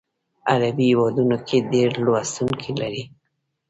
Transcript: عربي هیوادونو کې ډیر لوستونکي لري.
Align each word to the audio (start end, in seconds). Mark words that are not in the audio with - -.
عربي 0.51 0.85
هیوادونو 0.91 1.37
کې 1.47 1.57
ډیر 1.71 1.89
لوستونکي 2.05 2.71
لري. 2.81 3.03